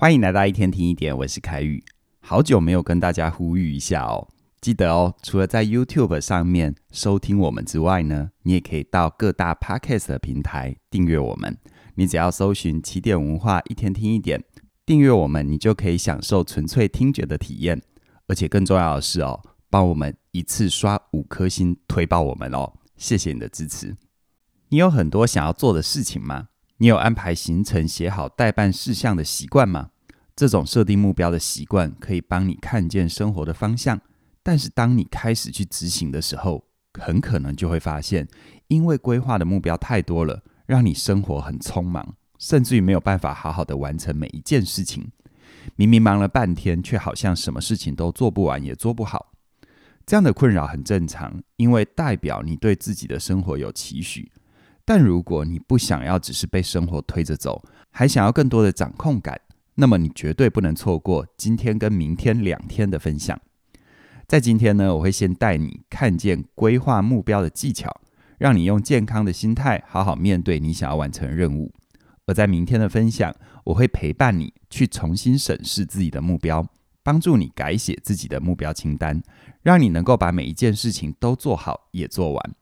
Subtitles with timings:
[0.00, 1.84] 欢迎来到一天听一点，我是凯宇。
[2.20, 11.54] 好久没有跟大家呼吁一下哦，记得哦，除了在 YouTube 上面收听我们之外呢，你也可以到各大 Podcast 的平台订阅我们。
[11.96, 14.42] 你只要搜寻起点文化一天听一点，
[14.86, 17.82] 订阅我们，你就可以享受纯粹听觉的体验。
[18.26, 19.38] 而且更重要的是哦，
[19.68, 23.94] 帮我们一次刷五颗星推爆我们哦，谢谢你的支持。
[24.70, 26.48] 你有很多想要做的事情吗？
[26.82, 29.90] 你有安排行程、写好待办事项的习惯吗？
[30.34, 34.00] 这种设定目标的习惯可以帮你看见生活的方向，
[34.42, 36.64] 但是当你开始去执行的时候，
[36.98, 38.26] 很可能就会发现，
[38.68, 45.12] 因为规划的目标太多了，让你生活很匆忙，甚至于没有办法好好的完成每一件事情。
[45.76, 49.32] 明明忙了半天，却好像什么事情都做不完，也做不好。
[50.06, 54.32] 这样的困扰很正常，因为代表你对自己的生活有期许。
[54.92, 57.62] 但如果你不想要只是被生活推着走，
[57.92, 59.40] 还想要更多的掌控感，
[59.76, 63.40] 那么你绝对不能错过今天跟明天两天的分享。
[64.26, 68.00] 在今天呢，我会先带你看见规划目标的技巧，
[68.36, 71.72] 让你用健康的心态好好面对你想要完成的任务。
[72.26, 76.66] 而在明天的分享，我会陪伴你去重新审视自己的目标，
[77.04, 79.22] 帮助你改写自己的目标清单，
[79.62, 82.54] 让你能够把每一件事情都做好也做完。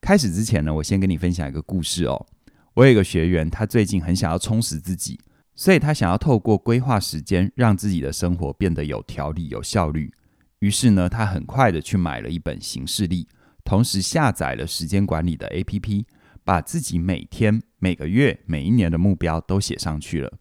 [0.00, 2.26] 开始之前呢，我先跟你分享一个故事哦。
[2.74, 5.18] 我有一个学员，他最近很想要充实自己，
[5.54, 10.12] 所以他想要透过规划时间，让自己的生活变得有条理、有效率。
[10.60, 13.26] 于是呢，他很快的去买了一本行事历，
[13.64, 16.04] 同时下载了时间管理的 APP，
[16.44, 20.32] 把自己每天、每个月、每一年的目标都写上去了。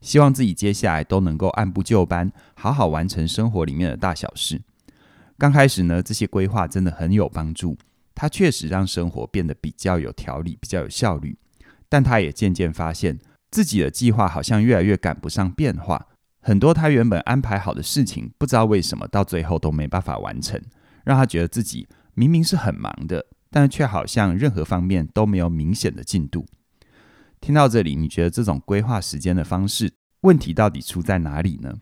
[0.00, 4.60] 希望自己接下来都能够按部就班，好好完成生活里面的大小事。
[5.38, 7.76] 刚开始呢，这些规划真的很有帮助。
[8.14, 11.38] 他确实让生活变得比较有条理，比较有效率，
[11.88, 13.18] 但他也渐渐发现
[13.50, 16.08] 自己的计划好像越来越赶不上变化，
[16.40, 20.60] 很多他原本安排好的事情，不知道为什么到最后都没办法完成，
[21.04, 26.46] 让他觉得自己明明是很忙的，但却好像任何方面都没有明显的进度。
[27.40, 31.74] 听到这里，你觉得这种规划时间的方式，问题到底出在哪里呢？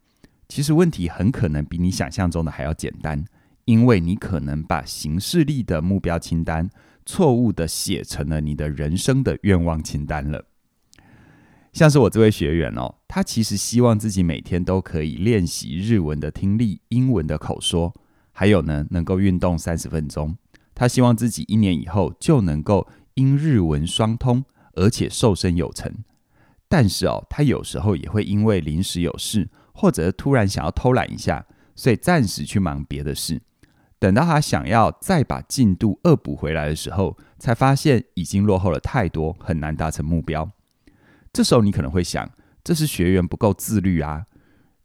[0.48, 3.24] 其实问题很可能比你想象中的还要简单。
[3.64, 6.68] 因为你可能把形式力的目标清单
[7.04, 10.44] 错误地写成了你的人生的愿望清单了。
[11.72, 17.94] 像是我这位学员哦，他其实希望自己每天都可以练习日文的听力、英文的口说，
[18.32, 20.36] 还有呢，能够运动三十分钟。
[20.74, 25.92] 他希望自己一年以后就能够英日文双通，而且瘦身有成。
[26.68, 31.46] 但是哦，他有时候也会因为临时有事，或者突然想要偷懒一下，
[31.76, 33.40] 所以暂时去忙别的事。
[34.00, 40.50] 等到他想要再把进度恶补回来的时候，才发现已经落后了太多，很难达成目标。
[41.32, 42.28] 这时候你可能会想，
[42.64, 44.24] 这是学员不够自律啊。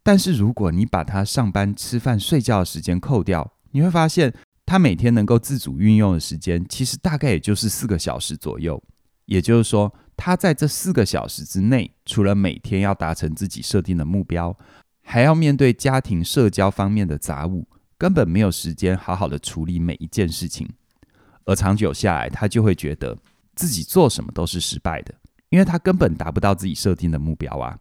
[0.04, 4.32] 但是如果你把他上班、吃饭、睡觉的时间扣掉，你会发现
[4.66, 8.84] 他每天能够自主运用的时间，其实大概也就是四个小时左右。
[9.26, 14.56] 也就是说，他在这四个小时之内，除了每天要达成自己设定的目标，
[15.02, 17.68] 还要面对家庭、社交方面的杂物。
[17.98, 20.70] 根本没有时间好好的处理每一件事情，
[21.46, 23.18] 而长久下来，他就会觉得
[23.56, 25.14] 自己做什么都是失败的，
[25.50, 27.80] 因为他根本达不到自己设定的目标啊，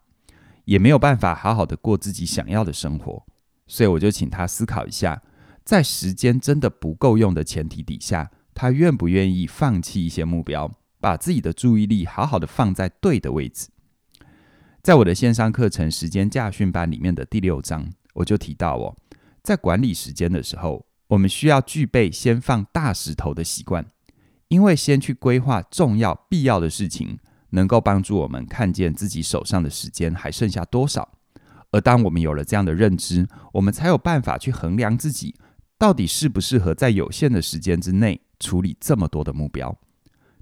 [0.65, 3.25] 也没有办法好好的过自己想要的生活。
[3.67, 5.21] 所以我就请他思考一下，
[5.65, 10.71] 在时间真的不够用的前提底下，他愿不愿意放弃一些目标，
[11.01, 13.69] 把自己的注意力好好的放在对的位置。
[14.83, 18.95] 在我的线上课程《时间驾训班》里面的第六章，我就提到哦。
[19.45, 23.85] 在管理时间的时候，我们需要具备先放大石头的习惯，
[24.49, 27.19] 因为先去规划重要必要的事情，
[27.51, 31.19] 能够帮助我们看见自己手上的时间还剩下多少。
[31.71, 35.35] 而当我们有了这样的认知，我们才有办法去衡量自己
[35.77, 39.79] 到底适不适合在有限的时间之内处理这么多的目标。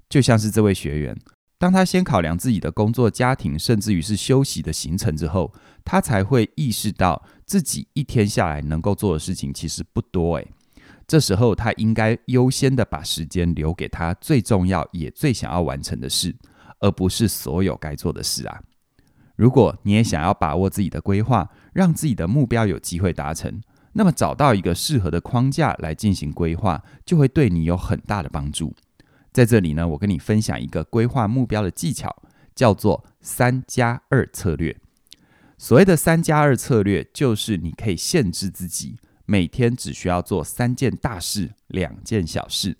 [0.07, 1.17] 就像是这位学员。
[1.57, 5.53] 当他先考量自己的工作、家庭，甚至于是休息的行程之后，
[5.85, 10.47] 他才会意识到自己一天下来能够做的事情其实不多诶。
[11.05, 16.33] 这时候他应该优先的把时间留给他最重要也最想要完成的事，
[16.79, 18.61] 而不是所有该做的事啊。
[19.35, 28.73] 如果你也想要把握自己的规划，让自己的目标有机会达成，那么找到一个适合的框架来进行规划，就会对你有很大的帮助。
[29.31, 32.15] 在这里呢，我跟你分享一个规划目标的技巧，
[32.55, 34.75] 叫做三加二策略。
[35.63, 42.75] 所谓的三加二策略，就是你可以限制自己每天只需要做三件大事，两件小事。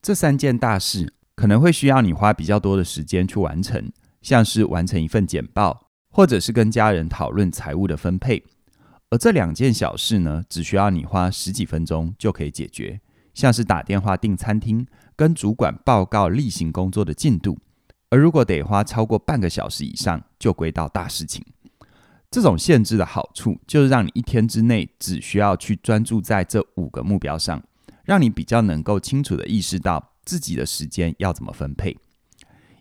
[0.00, 3.90] 这三件大事可能会需要你花比较多的时间去完成，
[4.22, 8.44] 像是完成一份简报，或者是跟家人讨论财务的分配。
[9.10, 13.00] 而这两件小事呢，只需要你花十几分钟就可以解决，
[13.34, 14.86] 像是打电话订餐厅、
[15.16, 17.58] 跟主管报告例行工作的进度。
[18.10, 21.44] 而如果得花超过半个小时以上，就归到大事情。
[22.30, 27.62] 这种限制的好处，就是让你一天之内只需要去专注在这五个目标上，
[28.04, 31.96] 让你比较能够清楚地意识到自己的时间要怎么分配。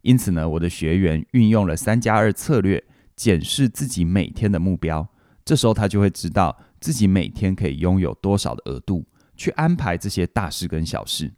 [0.02, 2.84] 因此呢，我的学员运用了三加二策略，
[3.16, 5.08] 检视自己每天的目标。
[5.46, 9.06] 这时候他就会知道自己每天可以拥有多少的额度，
[9.38, 11.34] 去安排这些大事跟小事。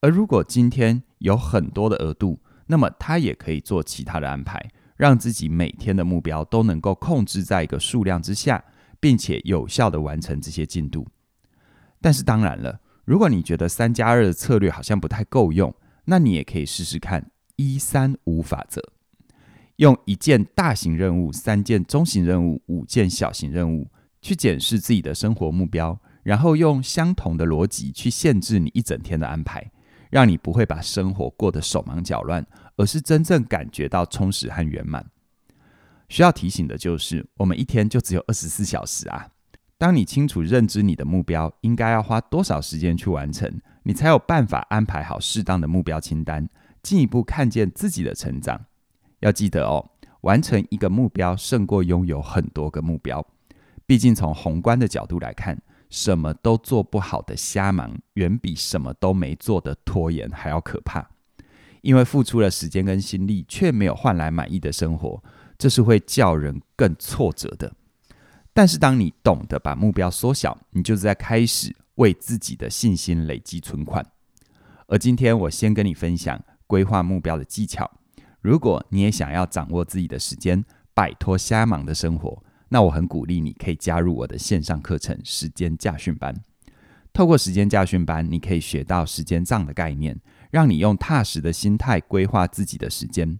[0.00, 8.64] 而如果今天有很多的额度，那么他也可以做其他的安排，让自己每天的目标都能够控制在一个数量之下，
[9.00, 11.06] 并且有效地完成这些进度。
[12.00, 15.74] 但是当然了，如果你觉得三加二的策略好像不太够用，
[16.04, 18.82] 那你也可以试试看一三五法则，
[19.76, 29.70] 用一件大型任务、三件中型任务、五件小型任务去检视自己的生活目标，然后用相同的逻辑去限制你一整天的安排。
[30.14, 32.46] 让你不会把生活过得手忙脚乱，
[32.76, 35.04] 而是真正感觉到充实和圆满。
[36.08, 39.26] 需要提醒的就是，我们一天就只有二十四小时啊！
[39.76, 46.48] 当你清楚认知你的目标应该要花多少时间去完成，你才有办法安排好适当的目标清单，
[46.80, 48.66] 进一步看见自己的成长。
[49.18, 49.84] 要记得哦，
[50.20, 53.26] 完成一个目标胜过拥有很多个目标。
[53.84, 55.60] 毕竟从宏观的角度来看。
[55.94, 61.08] 什么都做不好的瞎忙，远比什么都没做的拖延还要可怕。
[61.82, 65.22] 因为付出了时间跟心力，却没有换来满意的生活，
[65.56, 67.72] 这是会叫人更挫折的。
[68.52, 74.04] 但是，当你懂得把目标缩小，你就是在开始为自己的信心累积存款。
[74.88, 77.88] 而今天，我先跟你分享规划目标的技巧。
[78.40, 82.42] 如果你也想要掌握自己的时间，摆脱瞎忙的生活。
[82.74, 86.34] 那我很鼓励你可以加入我的线上课程时间驾训班。
[87.12, 90.18] 透过时间驾训班，你可以学到时间账的概念，
[90.50, 93.38] 让你用踏实的心态规划自己的时间。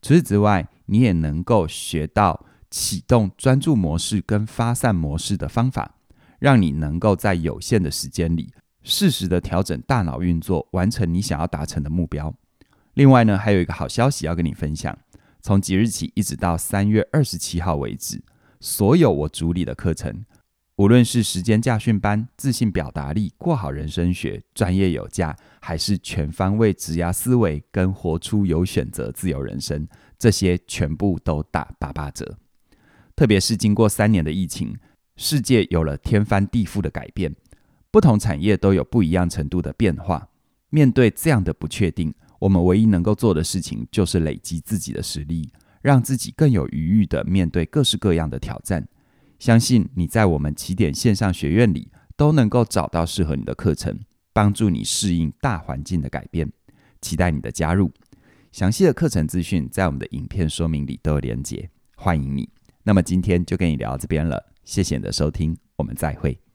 [0.00, 5.96] 除此之外，你也能够学到启动专注模式跟发散模式的方法，
[6.38, 8.52] 让你能够在有限的时间里
[8.84, 12.32] 适时的调整大脑运作，完成你想要达成的目标。
[12.94, 14.96] 另外呢，还有一个好消息要跟你分享，
[15.42, 18.22] 从即日起一直到三月二十七号为止。
[18.66, 20.24] 所有我主理的课程，
[20.74, 29.86] 无论是时间驾训班、自信表达力、过好人生学、专业有价，还是全方位职涯思维跟活出有选择自由人生，
[30.18, 32.36] 这些全部都打八八折。
[33.14, 34.76] 特别是经过三年的疫情，
[35.14, 37.32] 世界有了天翻地覆的改变，
[37.92, 40.28] 不同产业都有不一样程度的变化。
[40.70, 45.48] 面对这样的不确定，我们唯一能够做的事情，就是累积自己的实力。
[45.86, 48.88] 让自己更有余裕的面对各式各样的挑战。
[49.38, 53.96] 相信你在我们起点线上学院里都能够找到适合你的课程，
[54.32, 56.50] 帮助你适应大环境的改变。
[57.00, 57.92] 期待你的加入。
[58.50, 62.48] 详细的课程资讯在我们的影片说明里都有连结，欢迎你。
[62.82, 66.45] 那么今天就跟你聊到这边了，谢谢你的收听，我们再会。